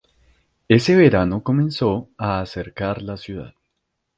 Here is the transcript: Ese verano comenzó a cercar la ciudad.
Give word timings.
Ese 0.67 0.95
verano 0.95 1.43
comenzó 1.43 2.09
a 2.17 2.43
cercar 2.47 3.03
la 3.03 3.17
ciudad. 3.17 3.53